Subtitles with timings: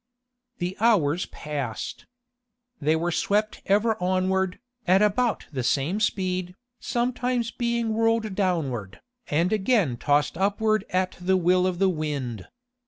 [0.57, 2.07] The hours passed.
[2.81, 9.53] They were swept ever onward, at about the same speed, sometimes being whirled downward, and
[9.53, 12.47] again tossed upward at the will of the wind.